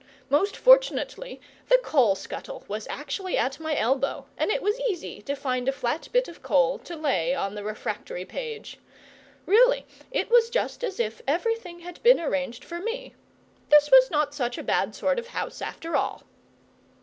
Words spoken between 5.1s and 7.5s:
to find a flat bit of coal to lay